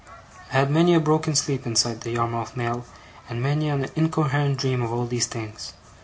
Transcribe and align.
I 0.51 0.55
had 0.57 0.71
many 0.71 0.95
a 0.95 0.99
broken 0.99 1.35
sleep 1.35 1.67
inside 1.67 2.01
the 2.01 2.09
Yarmouth 2.09 2.57
mail, 2.57 2.85
and 3.29 3.39
many 3.39 3.69
an 3.69 3.85
incoherent 3.95 4.57
dream 4.57 4.81
of 4.81 4.91
all 4.91 5.05
these 5.05 5.27
things. 5.27 5.73